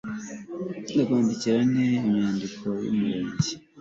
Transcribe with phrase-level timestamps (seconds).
[0.93, 3.51] nakwandika nte inyandiko y'umurage